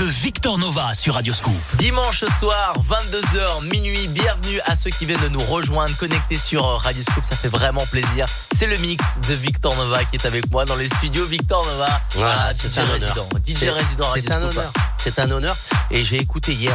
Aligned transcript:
de 0.00 0.06
Victor 0.06 0.56
Nova 0.56 0.94
sur 0.94 1.14
Radio 1.14 1.34
Scoop. 1.34 1.52
Dimanche 1.74 2.24
soir, 2.38 2.72
22h, 2.88 3.64
minuit, 3.70 4.08
bienvenue 4.08 4.58
à 4.64 4.74
ceux 4.74 4.88
qui 4.90 5.04
viennent 5.04 5.20
de 5.20 5.28
nous 5.28 5.40
rejoindre, 5.40 5.94
connectés 5.98 6.36
sur 6.36 6.64
Radio 6.80 7.02
Scoop, 7.02 7.22
ça 7.28 7.36
fait 7.36 7.48
vraiment 7.48 7.84
plaisir. 7.90 8.24
C'est 8.56 8.66
le 8.66 8.78
mix 8.78 9.04
de 9.28 9.34
Victor 9.34 9.76
Nova 9.76 10.02
qui 10.04 10.16
est 10.16 10.24
avec 10.26 10.50
moi 10.50 10.64
dans 10.64 10.76
les 10.76 10.88
studios. 10.88 11.26
Victor 11.26 11.64
Nova, 11.66 12.00
ah, 12.22 12.48
c'est 12.52 12.72
DJ 12.72 12.78
un 12.78 12.82
honneur. 12.84 12.92
résident, 12.94 13.28
DJ 13.46 13.54
C'est- 13.58 13.70
résident 13.70 14.06
Radio 14.06 14.22
C'est 14.26 14.32
un 14.32 14.40
Scoop. 14.40 14.52
honneur. 14.58 14.72
C'est 14.96 15.18
un 15.18 15.30
honneur. 15.30 15.56
Et 15.90 16.04
j'ai 16.04 16.16
écouté 16.16 16.54
hier 16.54 16.74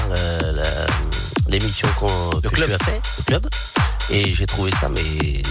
l'émission 1.47 1.87
qu'on 1.97 2.29
que 2.41 2.47
club. 2.49 2.69
tu 2.69 2.75
as 2.75 2.79
fait, 2.85 3.01
le 3.17 3.23
club, 3.23 3.47
et 4.11 4.33
j'ai 4.33 4.45
trouvé 4.45 4.69
ça 4.71 4.87
mais 4.89 5.41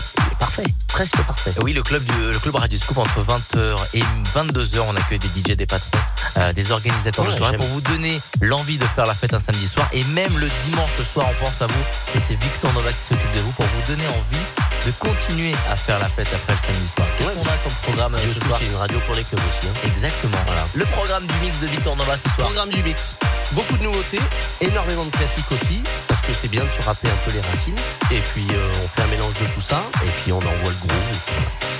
parfait, 0.55 0.75
presque 0.89 1.17
parfait. 1.23 1.53
Oui, 1.63 1.73
le 1.73 1.83
club, 1.83 2.03
du, 2.05 2.13
le 2.33 2.39
club 2.39 2.55
Radio 2.57 2.79
Scoop 2.79 2.99
entre 2.99 3.21
20h 3.23 3.77
et 3.95 4.03
22h, 4.35 4.81
on 4.89 4.97
accueille 4.97 5.19
des 5.19 5.29
DJ, 5.29 5.57
des 5.57 5.67
patrons, 5.67 5.91
euh, 6.39 6.53
des 6.53 6.71
organisateurs 6.71 7.25
de 7.25 7.31
Ouais, 7.31 7.37
soirée 7.37 7.53
j'aime. 7.53 7.61
pour 7.61 7.69
vous 7.71 7.81
donner 7.81 8.21
l'envie 8.41 8.79
de 8.79 8.85
faire 8.85 9.07
la 9.07 9.15
fête 9.15 9.35
un 9.35 9.41
samedi 9.41 9.67
soir. 9.67 9.89
Et 9.93 10.05
même 10.07 10.37
le 10.39 10.49
dimanche 10.65 10.91
soir, 11.13 11.27
on 11.31 11.45
pense 11.45 11.61
à 11.63 11.67
vous. 11.67 11.83
Et 12.15 12.19
c'est 12.19 12.35
Victor 12.41 12.73
Nova 12.73 12.91
qui 12.91 13.03
s'occupe 13.03 13.33
de 13.35 13.41
vous 13.41 13.53
pour 13.53 13.67
vous 13.67 13.83
donner 13.93 14.07
envie 14.09 14.45
de 14.87 14.91
continuer 14.99 15.55
à 15.71 15.77
faire 15.77 15.99
la 15.99 16.09
fête 16.09 16.29
après 16.35 16.53
le 16.53 16.59
samedi 16.59 16.89
soir. 16.95 17.07
Qu'est-ce 17.17 17.29
Ouais. 17.29 17.35
qu'on 17.35 17.49
a 17.49 17.57
comme 17.63 17.73
programme 17.83 18.15
euh, 18.15 18.35
ce 18.35 18.41
soir 18.47 18.59
c'est 18.63 18.69
une 18.69 18.77
radio 18.77 18.99
pour 19.01 19.15
les 19.15 19.25
clubs 19.25 19.41
aussi. 19.49 19.67
hein. 19.69 19.73
Exactement. 19.87 20.37
Voilà. 20.47 20.63
Le 20.75 20.85
programme 20.87 21.27
du 21.27 21.35
mix 21.41 21.59
de 21.61 21.67
Victor 21.67 21.97
Nova 21.97 22.17
ce 22.17 22.29
soir. 22.31 22.49
Programme 22.49 22.71
du 22.71 22.83
mix. 22.83 23.17
Beaucoup 23.53 23.77
de 23.77 23.83
nouveautés, 23.85 24.21
énormément 24.61 25.05
de 25.05 25.11
classiques 25.11 25.51
aussi, 25.53 25.83
parce 26.09 26.21
que 26.23 26.33
c'est 26.33 26.49
bien 26.49 26.65
de 26.65 26.71
se 26.71 26.83
rappeler 26.85 27.11
un 27.11 27.17
peu 27.29 27.33
les 27.33 27.41
racines. 27.41 27.77
Et 28.11 28.21
puis 28.21 28.47
euh, 28.53 28.73
on 28.83 28.89
fait 28.89 29.03
un 29.03 29.07
mélange 29.09 29.35
de 29.35 29.47
tout 29.47 29.61
ça, 29.61 29.81
et 30.07 30.11
puis 30.23 30.33
on 30.33 30.39
envoie 30.39 30.51
le 30.71 30.89
groove. 30.89 31.19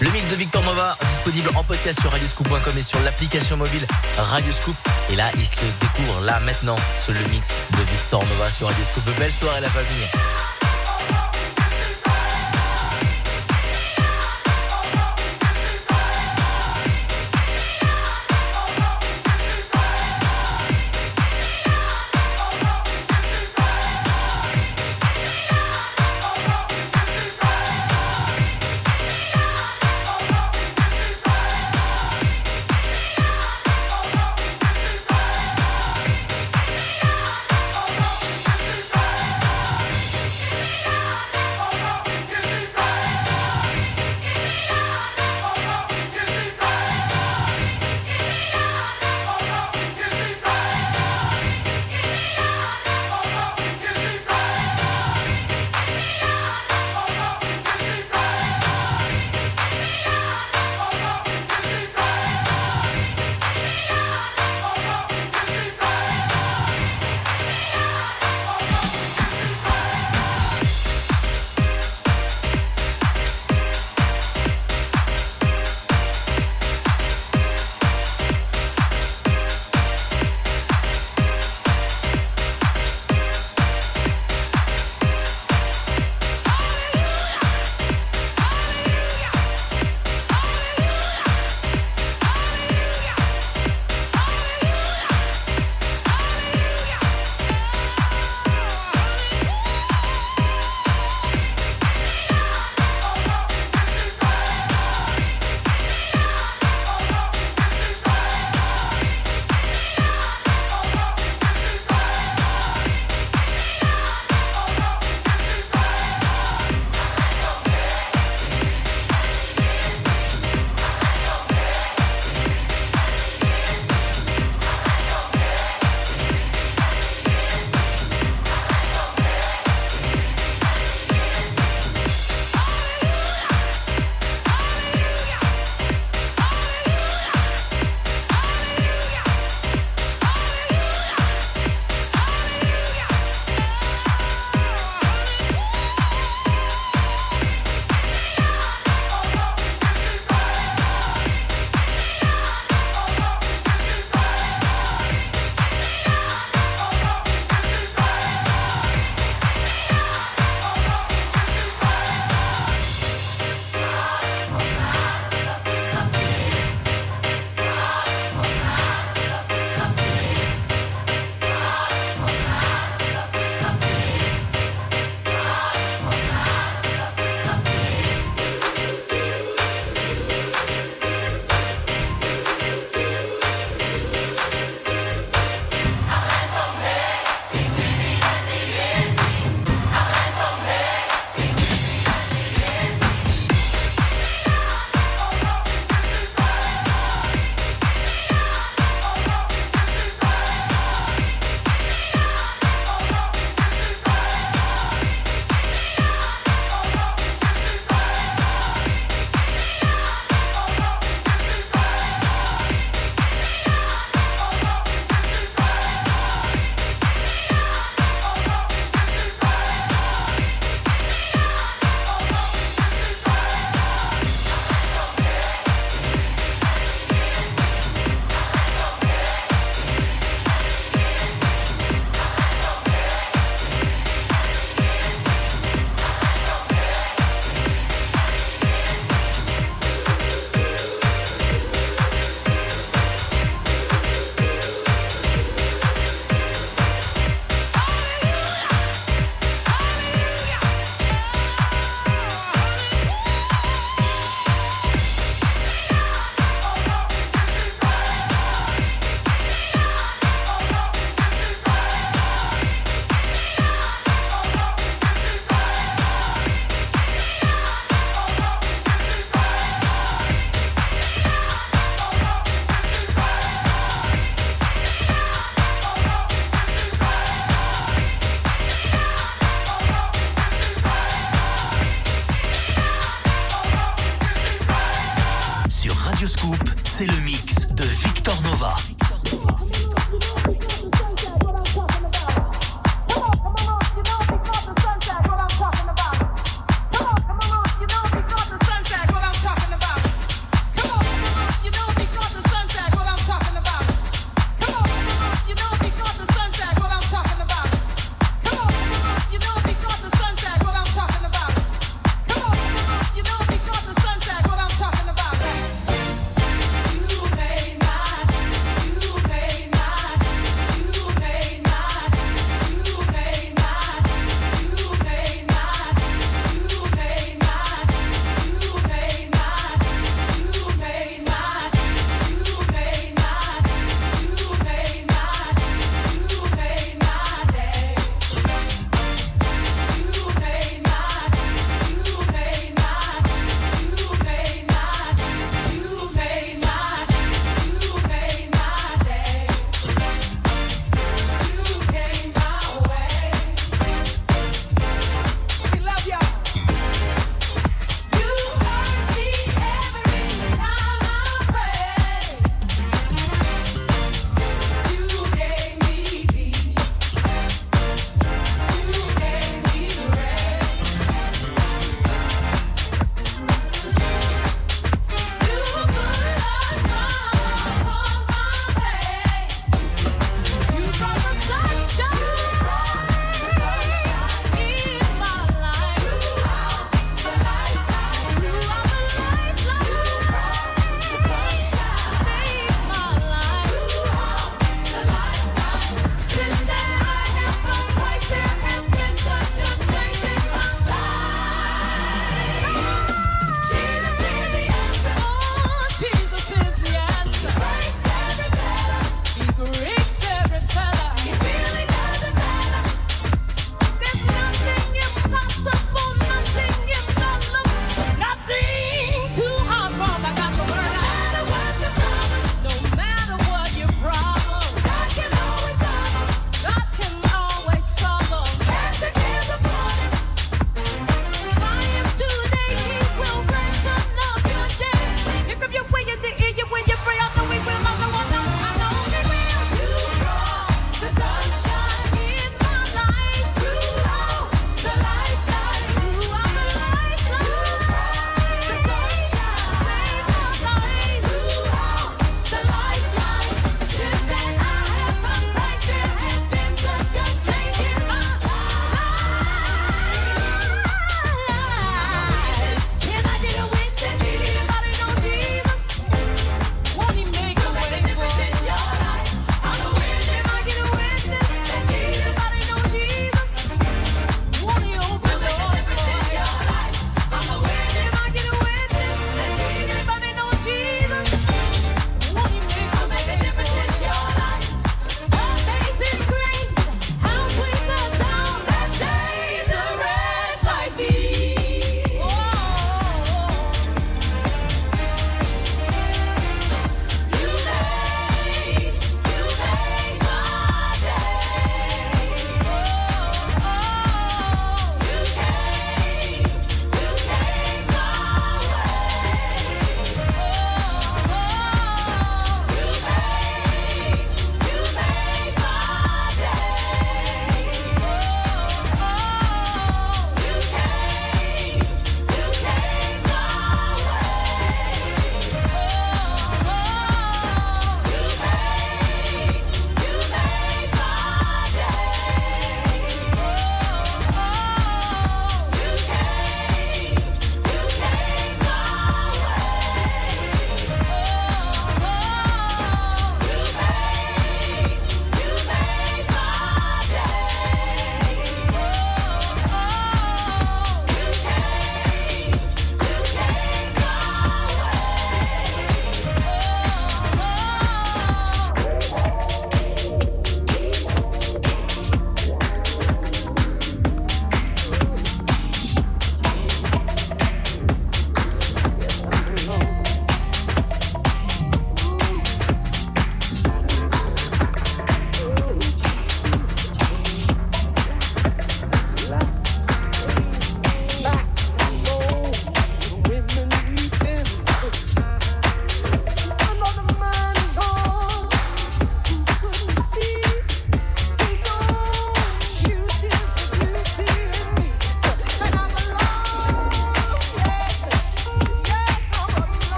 Le 0.00 0.10
mix 0.10 0.28
de 0.28 0.36
Victor 0.36 0.62
Nova 0.62 0.96
disponible 1.10 1.50
en 1.56 1.64
podcast 1.64 2.00
sur 2.00 2.10
radioscoop.com 2.12 2.72
et 2.78 2.82
sur 2.82 3.00
l'application 3.00 3.56
mobile 3.56 3.86
Radioscoop. 4.18 4.76
Et 5.10 5.16
là, 5.16 5.30
il 5.36 5.46
se 5.46 5.56
découvre 5.80 6.20
là 6.22 6.40
maintenant 6.40 6.76
sur 6.98 7.12
le 7.12 7.20
mix 7.30 7.46
de 7.70 7.82
Victor 7.90 8.22
Nova 8.24 8.50
sur 8.50 8.66
Radioscoop. 8.68 9.04
Belle 9.18 9.32
soirée 9.32 9.60
la 9.60 9.68
famille. 9.70 10.53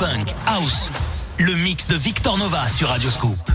Funk, 0.00 0.34
house. 0.46 0.90
Le 1.38 1.54
mix 1.56 1.86
de 1.86 1.94
Victor 1.94 2.38
Nova 2.38 2.66
sur 2.68 2.88
Radio 2.88 3.10
Scoop. 3.10 3.49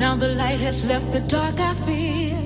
Has 0.00 0.86
left 0.86 1.12
the 1.12 1.20
dark 1.20 1.58
I 1.58 1.74
feel 1.74 2.36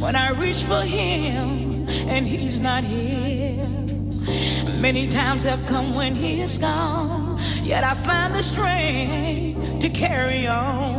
when 0.00 0.16
I 0.16 0.30
reach 0.30 0.62
for 0.62 0.80
him 0.80 1.86
and 2.08 2.26
he's 2.26 2.60
not 2.60 2.82
here. 2.82 3.66
Many 4.80 5.08
times 5.08 5.42
have 5.44 5.64
come 5.66 5.94
when 5.94 6.14
he 6.14 6.40
is 6.40 6.58
gone, 6.58 7.38
yet 7.62 7.84
I 7.84 7.94
find 7.94 8.34
the 8.34 8.42
strength 8.42 9.78
to 9.80 9.88
carry 9.88 10.46
on. 10.46 10.93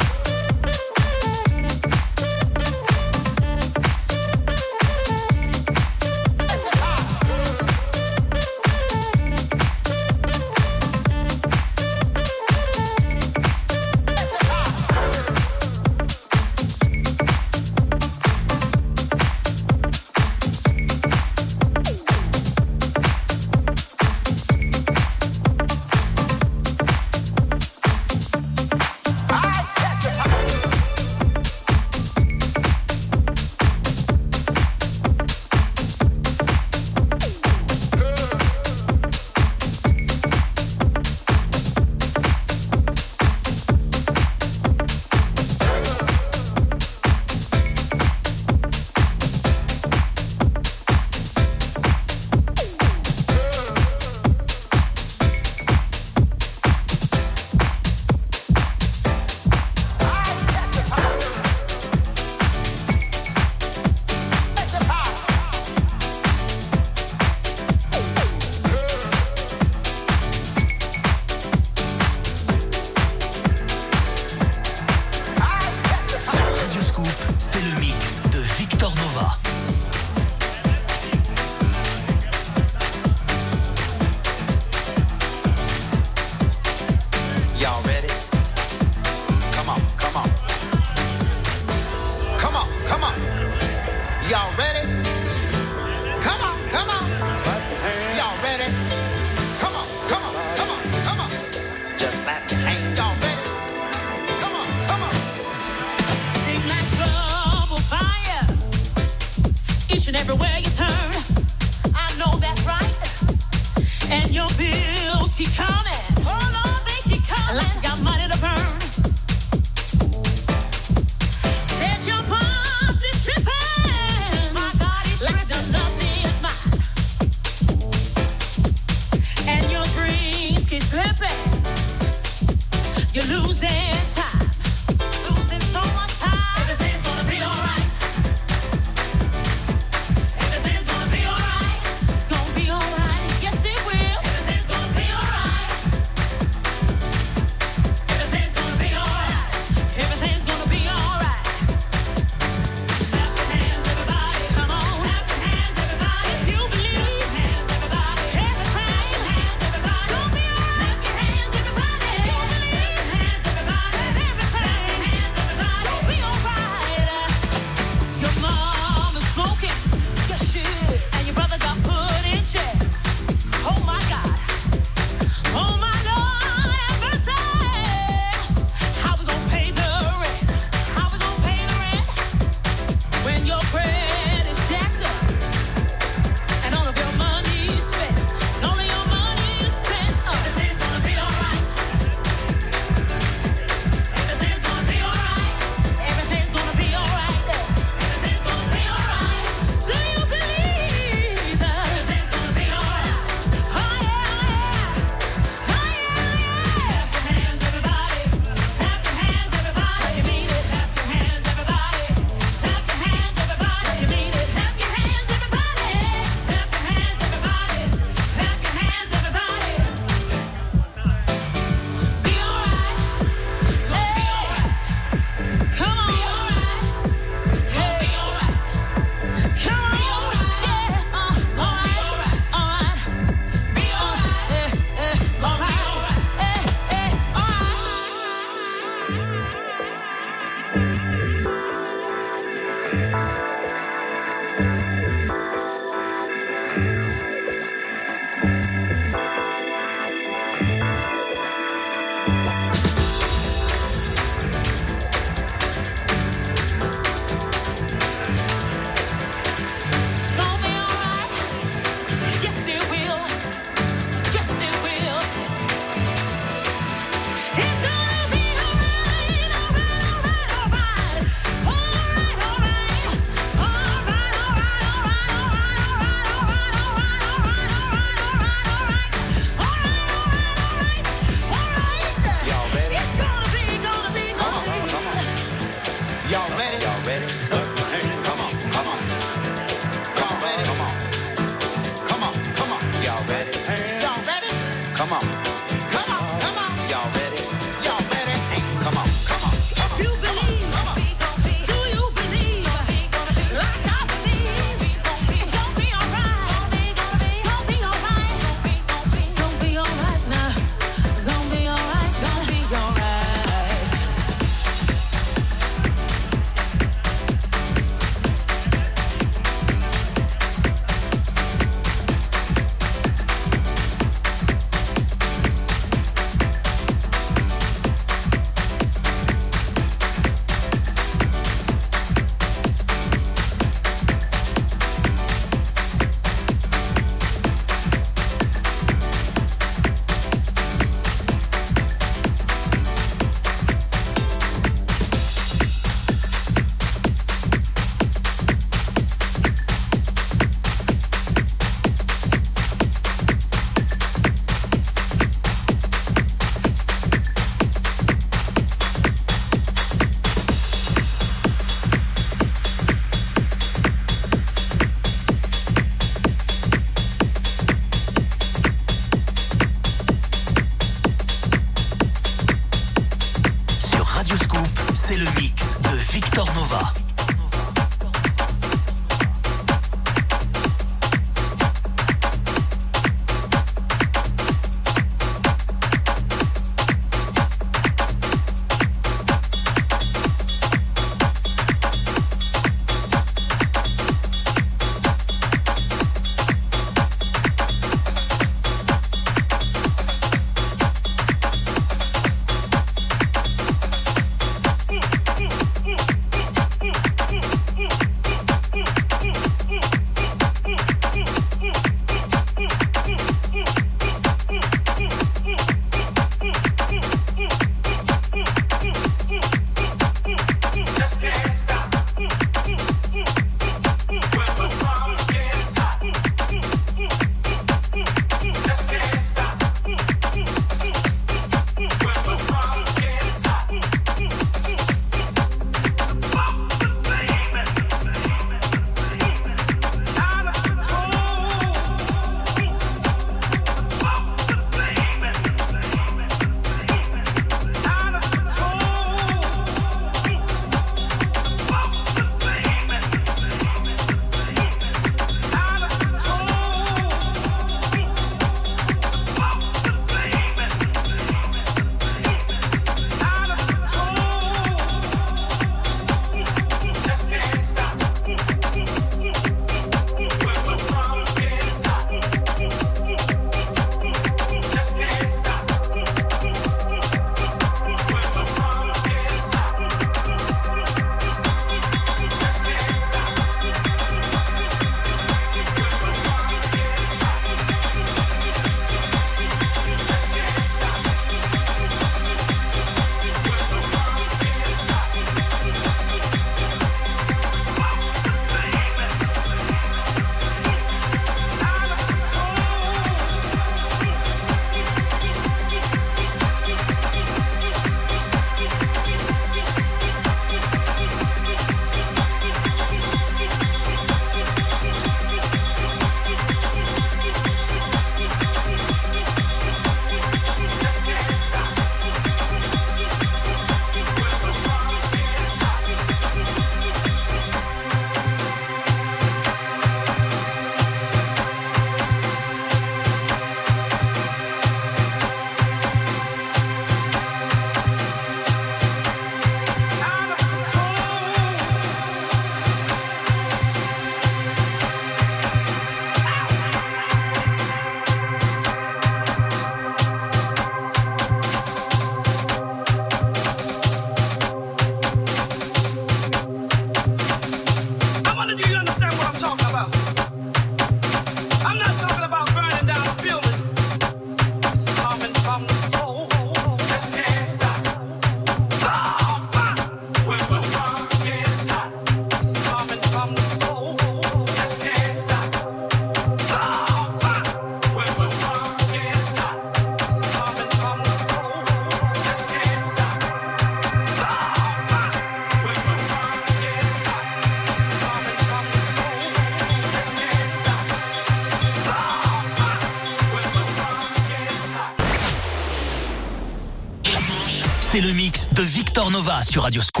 Nova 599.11 599.43
sur 599.43 599.63
Radioscope. 599.63 600.00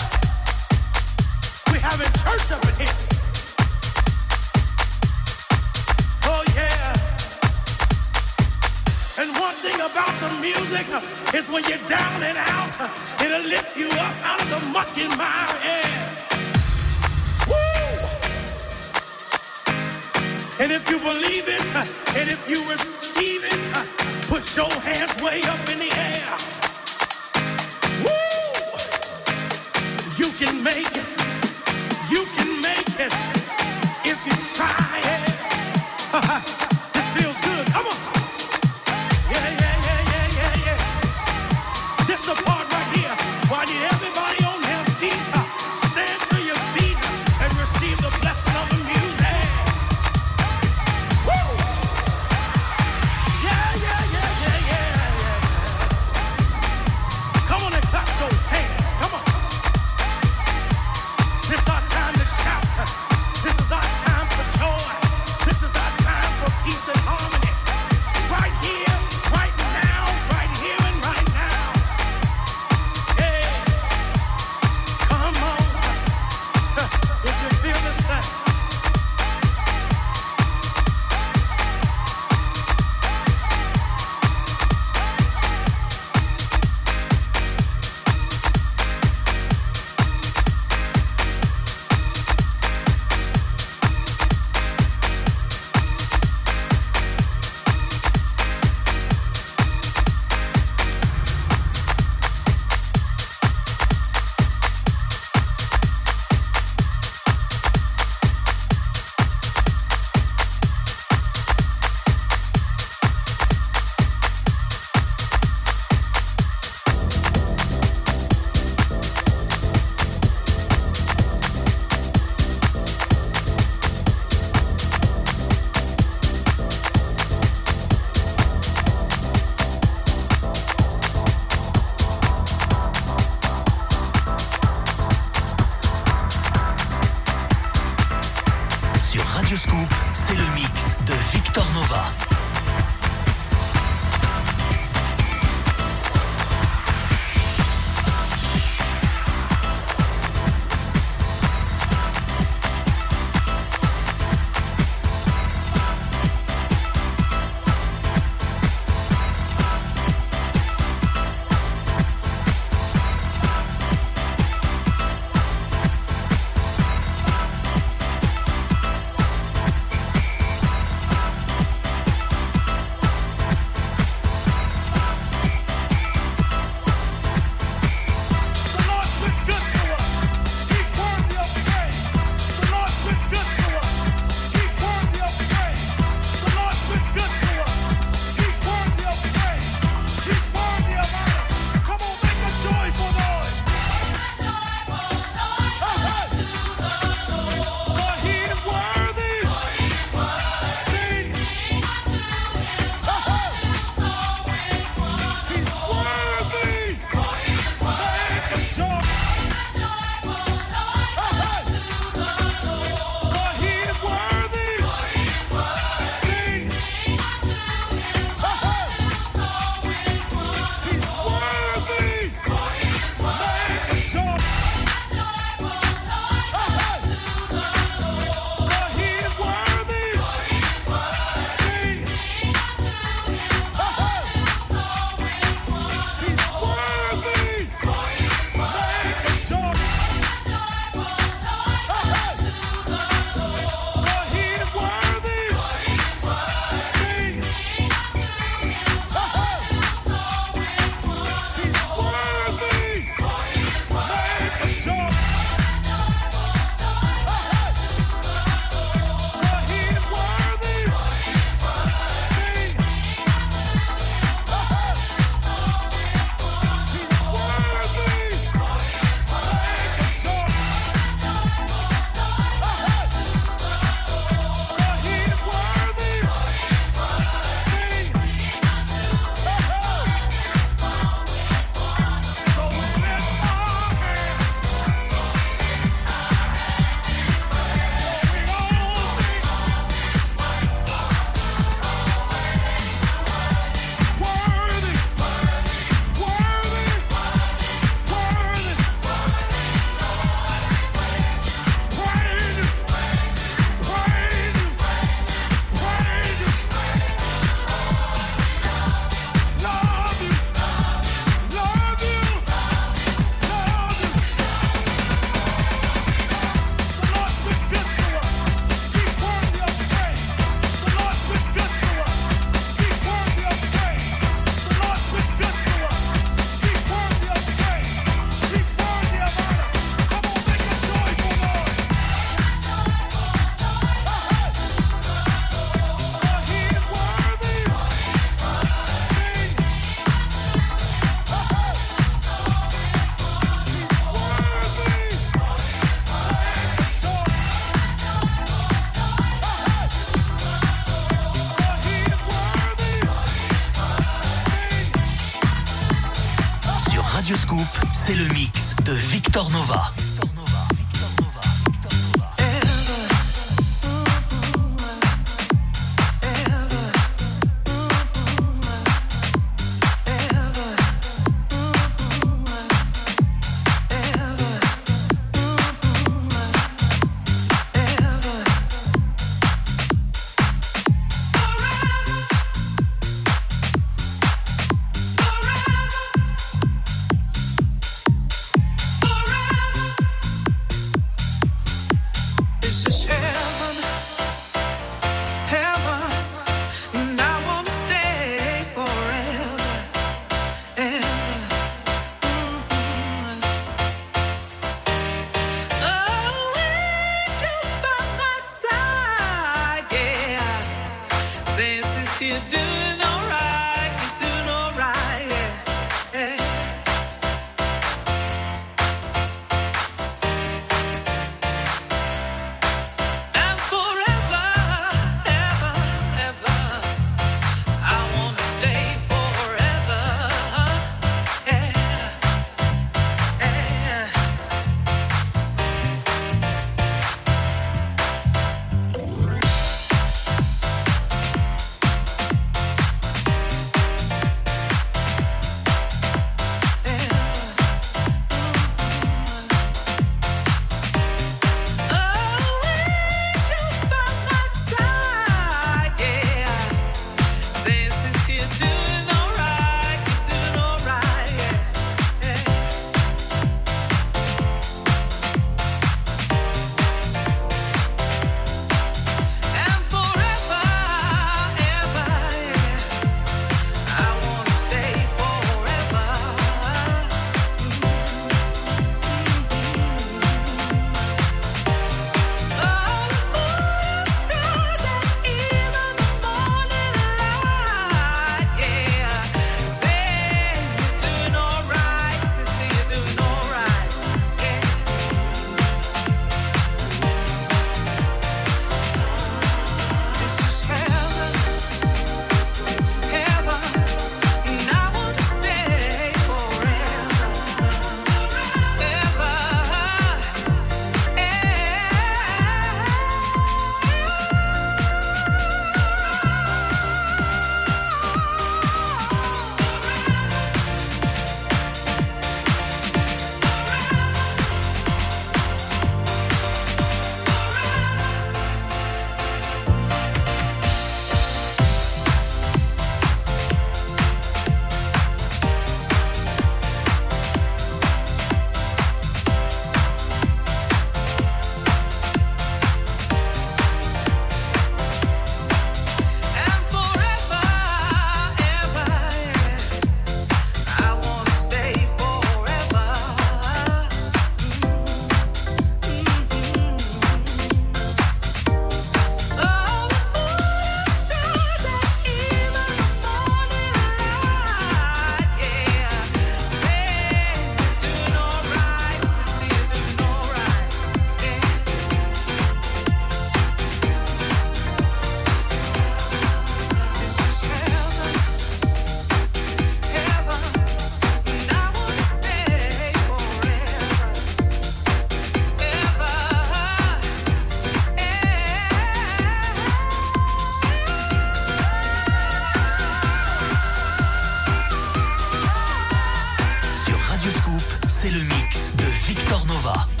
Victor 599.13 599.45
Nova. 599.45 600.00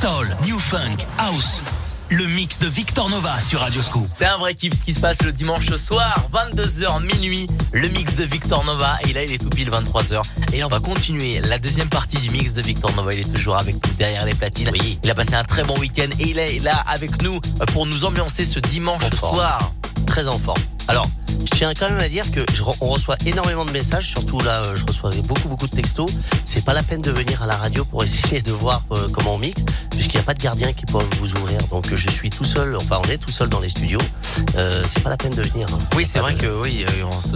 Funk, 0.00 1.06
house. 1.18 1.62
Le 2.10 2.24
mix 2.26 2.60
de 2.60 2.68
Victor 2.68 3.10
Nova 3.10 3.40
sur 3.40 3.60
Radio 3.60 3.82
Scoop. 3.82 4.06
C'est 4.12 4.26
un 4.26 4.38
vrai 4.38 4.54
kiff 4.54 4.74
ce 4.74 4.84
qui 4.84 4.92
se 4.92 5.00
passe 5.00 5.22
le 5.24 5.32
dimanche 5.32 5.74
soir, 5.74 6.14
22h 6.32 7.02
minuit, 7.02 7.48
le 7.72 7.88
mix 7.88 8.14
de 8.14 8.22
Victor 8.22 8.64
Nova. 8.64 8.96
Et 9.08 9.12
là, 9.12 9.24
il 9.24 9.32
est 9.32 9.38
tout 9.38 9.48
pile 9.48 9.68
23h. 9.70 10.22
Et 10.52 10.60
là, 10.60 10.66
on 10.66 10.68
va 10.68 10.78
continuer 10.78 11.40
la 11.40 11.58
deuxième 11.58 11.88
partie 11.88 12.16
du 12.18 12.30
mix 12.30 12.54
de 12.54 12.62
Victor 12.62 12.94
Nova. 12.94 13.12
Il 13.12 13.20
est 13.20 13.32
toujours 13.32 13.56
avec 13.56 13.74
nous 13.74 13.94
derrière 13.98 14.24
les 14.24 14.34
platines. 14.34 14.70
Oui. 14.72 15.00
Il 15.02 15.10
a 15.10 15.14
passé 15.16 15.34
un 15.34 15.44
très 15.44 15.64
bon 15.64 15.76
week-end 15.78 16.08
et 16.20 16.28
il 16.28 16.38
est 16.38 16.60
là 16.60 16.76
avec 16.86 17.20
nous 17.22 17.40
pour 17.72 17.84
nous 17.84 18.04
ambiancer 18.04 18.44
ce 18.44 18.60
dimanche 18.60 19.10
soir. 19.10 19.72
Très 20.06 20.28
en 20.28 20.38
forme. 20.38 20.60
Alors, 20.88 21.06
je 21.28 21.56
tiens 21.56 21.72
quand 21.78 21.90
même 21.90 22.00
à 22.00 22.08
dire 22.08 22.30
que 22.32 22.40
je, 22.54 22.62
on 22.80 22.88
reçoit 22.88 23.16
énormément 23.26 23.66
de 23.66 23.72
messages, 23.72 24.08
surtout 24.08 24.40
là, 24.40 24.62
euh, 24.64 24.74
je 24.74 24.84
reçois 24.86 25.10
beaucoup 25.22 25.48
beaucoup 25.48 25.66
de 25.66 25.76
textos. 25.76 26.10
C'est 26.46 26.64
pas 26.64 26.72
la 26.72 26.82
peine 26.82 27.02
de 27.02 27.10
venir 27.10 27.42
à 27.42 27.46
la 27.46 27.56
radio 27.56 27.84
pour 27.84 28.02
essayer 28.02 28.40
de 28.40 28.52
voir 28.52 28.82
euh, 28.92 29.08
comment 29.12 29.34
on 29.34 29.38
mixe, 29.38 29.64
puisqu'il 30.08 30.18
n'y 30.18 30.22
a 30.22 30.26
pas 30.26 30.34
de 30.34 30.42
gardien 30.42 30.72
qui 30.72 30.86
peut 30.86 30.98
vous 31.18 31.32
ouvrir. 31.34 31.58
Donc 31.70 31.94
je 31.94 32.10
suis 32.10 32.30
tout 32.30 32.44
seul, 32.44 32.76
enfin 32.76 33.00
on 33.04 33.08
est 33.10 33.18
tout 33.18 33.30
seul 33.30 33.48
dans 33.48 33.60
les 33.60 33.68
studios. 33.68 34.00
Euh, 34.56 34.82
c'est 34.86 35.02
pas 35.02 35.10
la 35.10 35.16
peine 35.16 35.34
de 35.34 35.42
venir. 35.42 35.66
Hein. 35.72 35.78
Oui, 35.96 36.06
c'est 36.10 36.18
vrai 36.18 36.34
que 36.34 36.46
oui, 36.46 36.84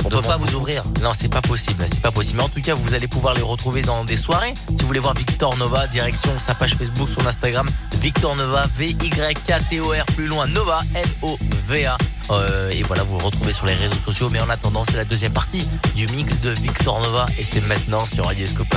on, 0.04 0.08
peut 0.08 0.22
pas 0.22 0.36
vous 0.36 0.54
ouvrir. 0.54 0.82
Non, 1.02 1.12
c'est 1.14 1.28
pas 1.28 1.42
possible, 1.42 1.84
c'est 1.90 2.00
pas 2.00 2.10
possible. 2.10 2.38
Mais 2.38 2.44
en 2.44 2.48
tout 2.48 2.62
cas, 2.62 2.74
vous 2.74 2.94
allez 2.94 3.08
pouvoir 3.08 3.34
les 3.34 3.42
retrouver 3.42 3.82
dans 3.82 4.04
des 4.04 4.16
soirées. 4.16 4.54
Si 4.68 4.76
vous 4.80 4.86
voulez 4.86 5.00
voir 5.00 5.14
Victor 5.14 5.56
Nova, 5.58 5.86
direction 5.86 6.30
sa 6.38 6.54
page 6.54 6.74
Facebook, 6.74 7.08
son 7.08 7.26
Instagram, 7.26 7.68
Victor 8.00 8.36
Nova, 8.36 8.62
V 8.76 8.90
Y 8.90 9.34
K 9.34 9.68
T 9.68 9.80
O 9.80 9.90
R 9.90 10.06
plus 10.14 10.26
loin 10.26 10.46
Nova 10.46 10.80
N 10.94 11.04
O 11.22 11.36
V 11.68 11.86
A. 11.86 11.96
et 12.70 12.82
voilà, 12.84 13.02
vous 13.02 13.18
le 13.18 13.24
retrouvez 13.24 13.52
sur 13.52 13.66
les 13.66 13.74
réseaux 13.74 13.96
sociaux. 13.96 14.30
Mais 14.30 14.40
en 14.40 14.48
attendant, 14.48 14.84
c'est 14.84 14.96
la 14.96 15.04
deuxième 15.04 15.32
partie 15.32 15.68
du 15.94 16.06
mix 16.08 16.40
de 16.40 16.50
Victor 16.50 17.00
Nova 17.00 17.26
et 17.38 17.42
c'est 17.42 17.60
maintenant 17.60 18.04
sur 18.06 18.24
Radio 18.24 18.46
Scoop. 18.46 18.74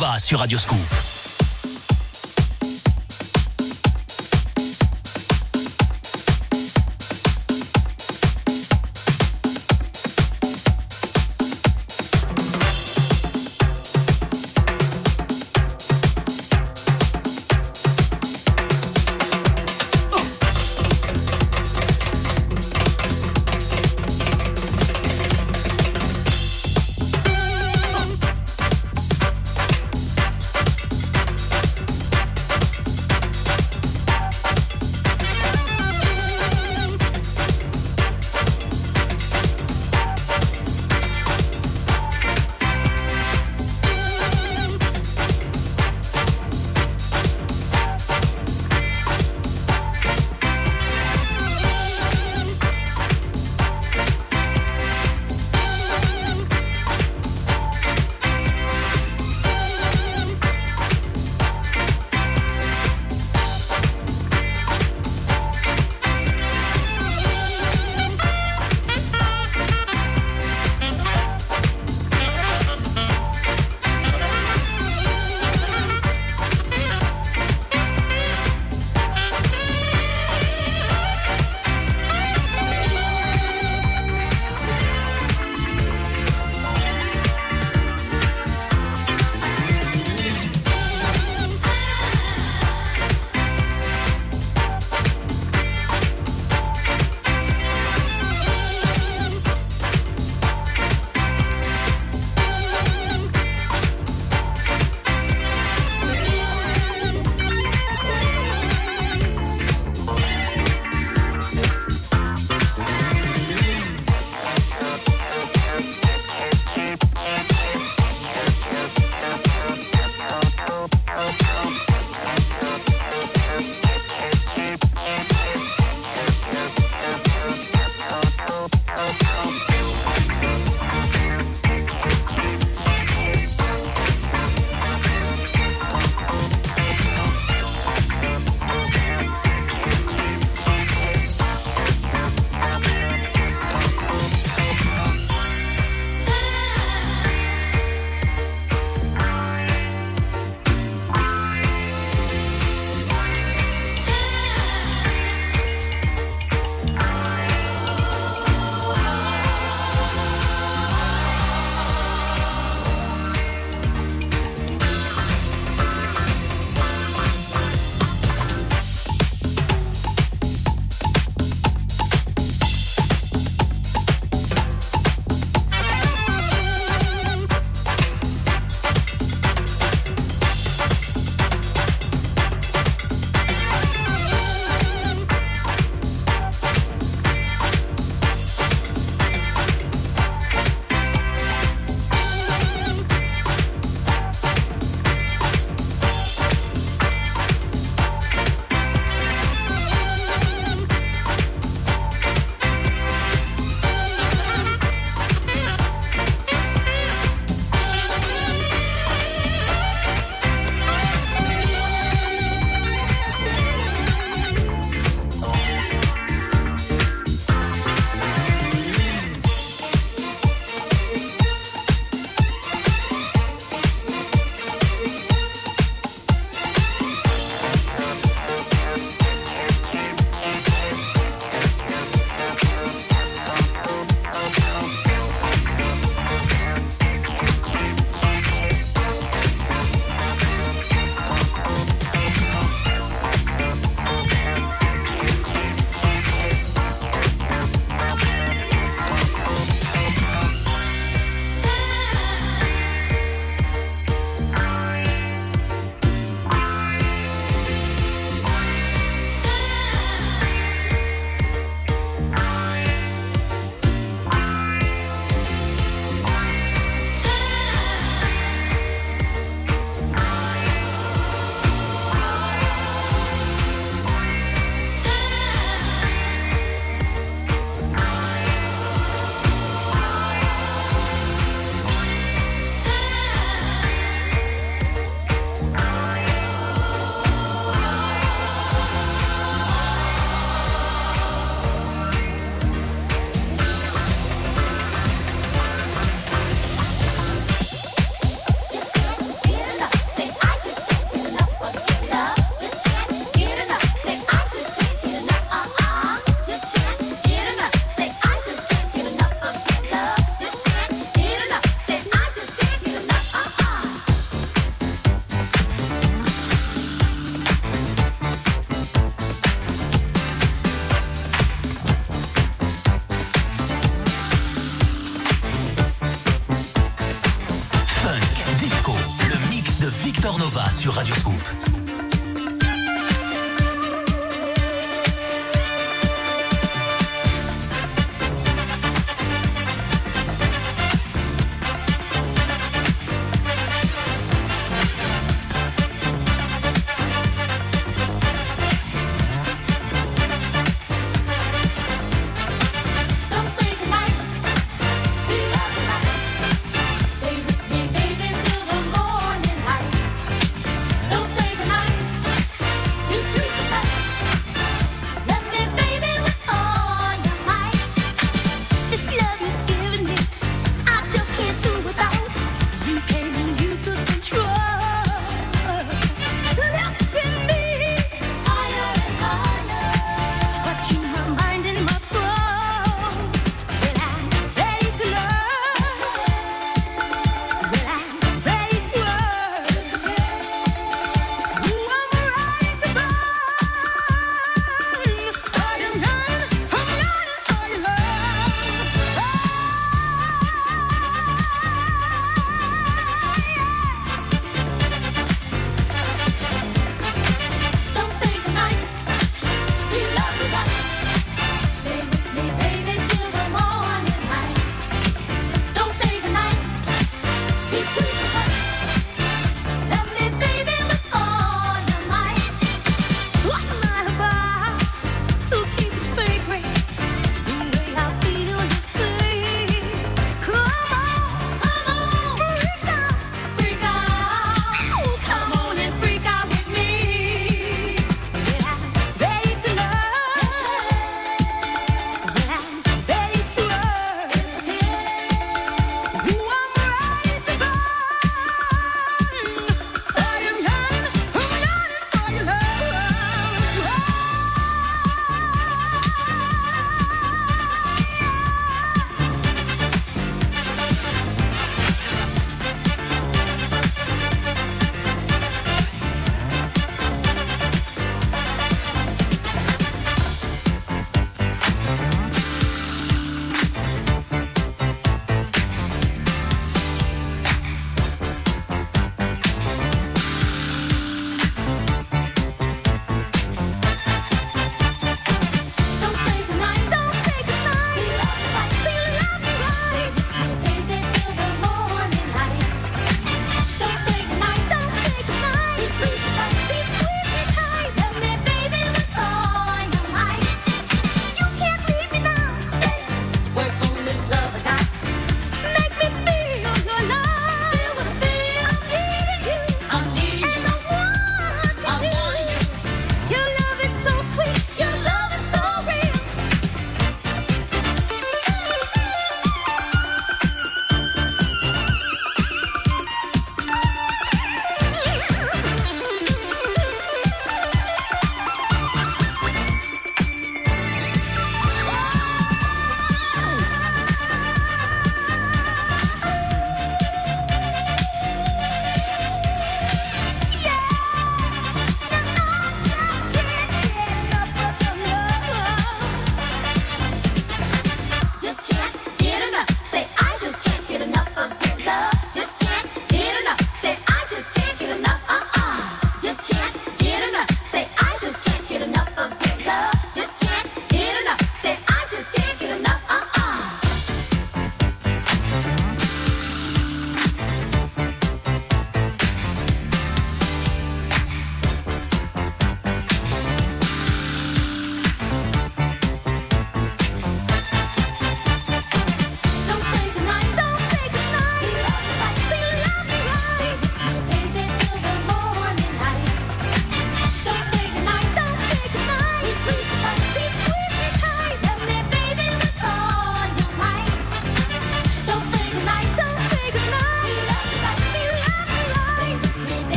Nova 0.00 0.18
sur 0.18 0.38
Radio 0.38 0.56
Scoop. 0.56 0.99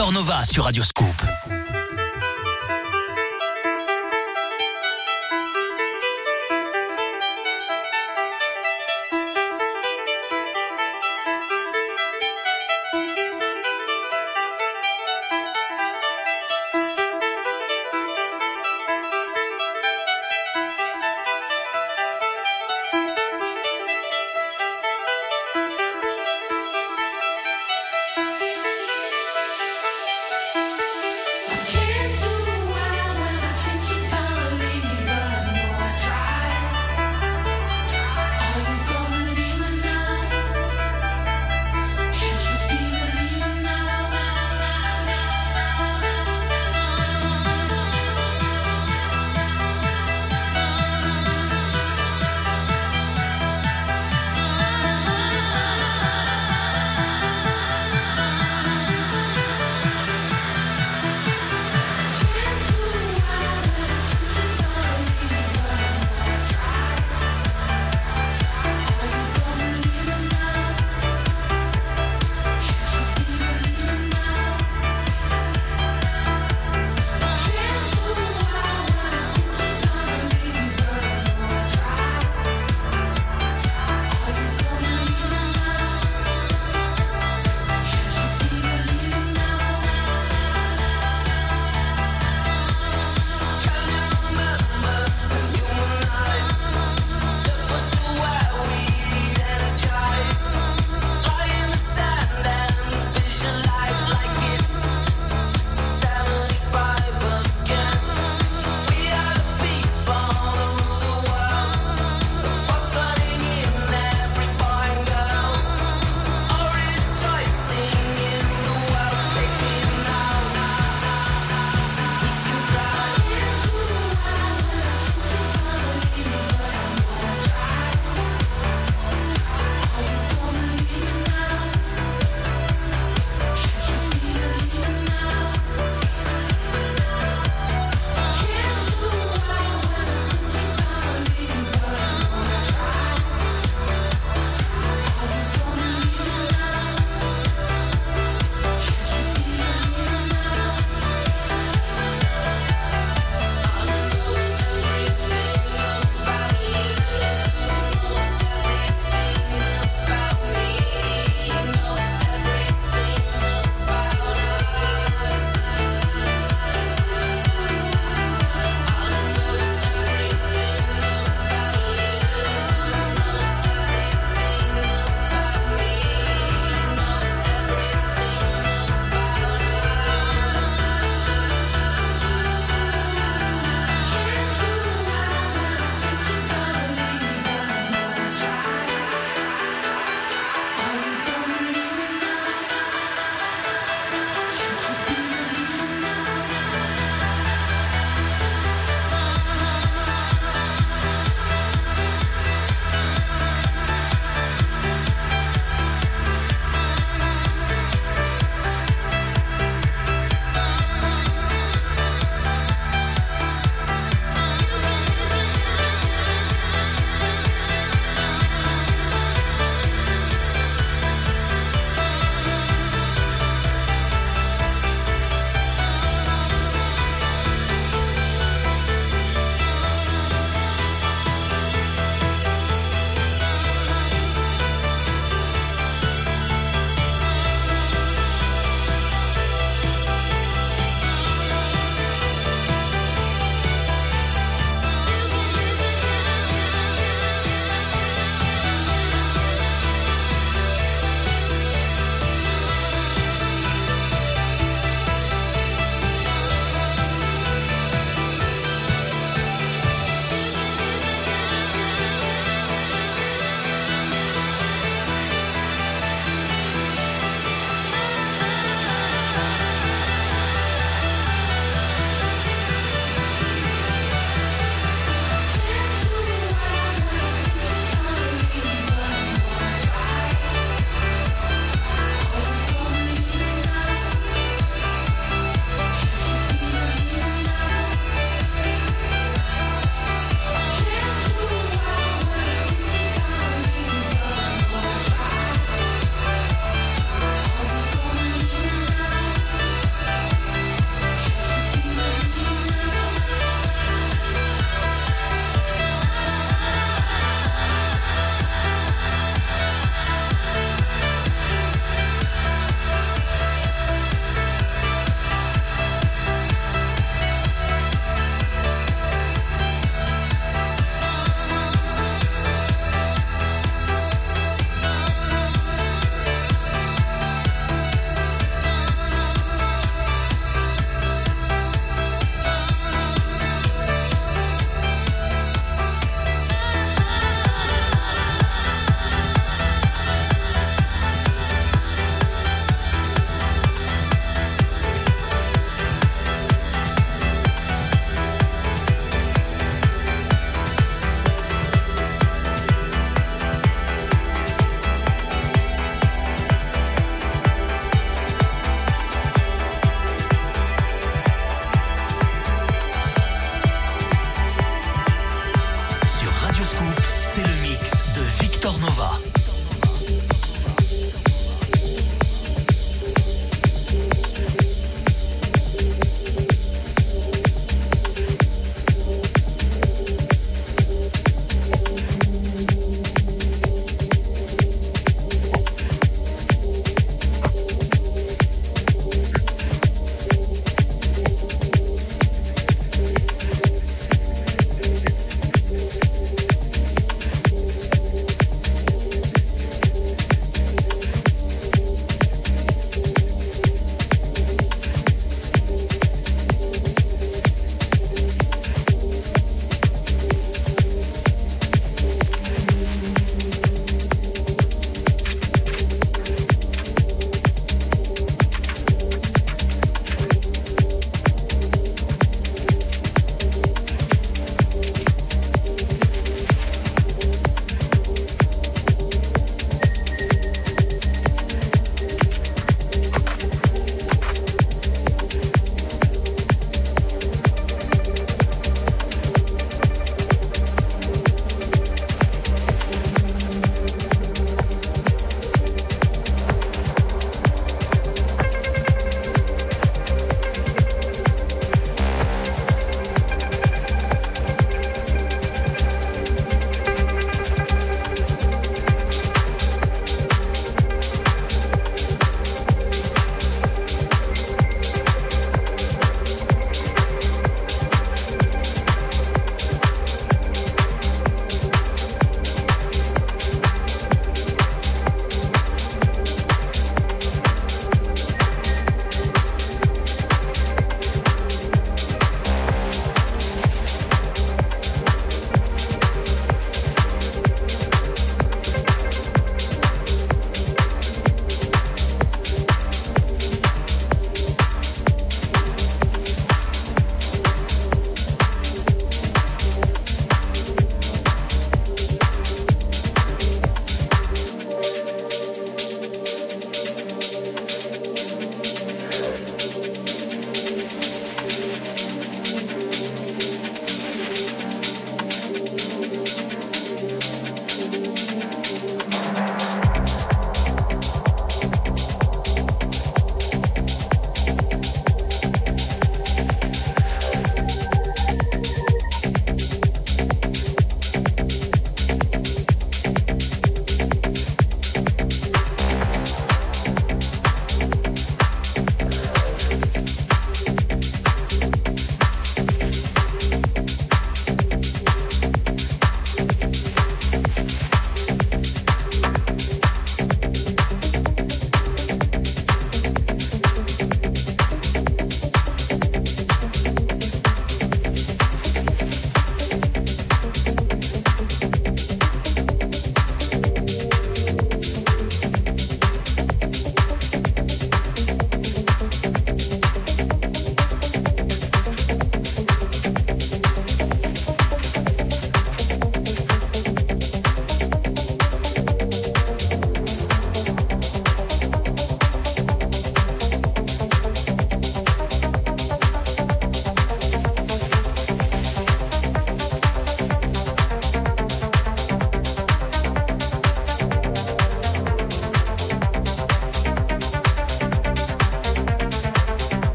Victor 0.00 0.12
Nova 0.14 0.46
sur 0.46 0.64
Radioscoop. 0.64 0.89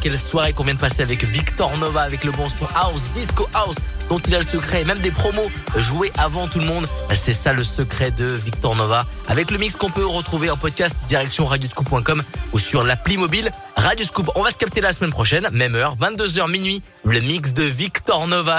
Quelle 0.00 0.18
soirée 0.18 0.52
qu'on 0.52 0.64
vient 0.64 0.74
de 0.74 0.78
passer 0.78 1.02
avec 1.02 1.24
Victor 1.24 1.76
Nova, 1.78 2.02
avec 2.02 2.24
le 2.24 2.32
bon 2.32 2.48
son 2.48 2.66
house, 2.74 3.10
disco 3.12 3.48
house, 3.54 3.76
dont 4.08 4.18
il 4.18 4.34
a 4.34 4.38
le 4.38 4.44
secret, 4.44 4.80
et 4.80 4.84
même 4.84 4.98
des 4.98 5.10
promos 5.10 5.50
joués 5.76 6.10
avant 6.18 6.48
tout 6.48 6.58
le 6.58 6.64
monde. 6.64 6.86
C'est 7.12 7.32
ça 7.32 7.52
le 7.52 7.64
secret 7.64 8.10
de 8.10 8.24
Victor 8.24 8.74
Nova. 8.74 9.06
Avec 9.28 9.50
le 9.50 9.58
mix 9.58 9.76
qu'on 9.76 9.90
peut 9.90 10.06
retrouver 10.06 10.50
en 10.50 10.56
podcast 10.56 10.96
direction 11.08 11.46
radioscoop.com 11.46 12.22
ou 12.52 12.58
sur 12.58 12.82
l'appli 12.82 13.16
mobile 13.16 13.50
Radio 13.76 14.04
Scoop. 14.04 14.30
On 14.34 14.42
va 14.42 14.50
se 14.50 14.56
capter 14.56 14.80
la 14.80 14.92
semaine 14.92 15.10
prochaine, 15.10 15.48
même 15.52 15.74
heure, 15.74 15.96
22h 15.96 16.50
minuit, 16.50 16.82
le 17.04 17.20
mix 17.20 17.52
de 17.52 17.62
Victor 17.62 18.26
Nova. 18.26 18.58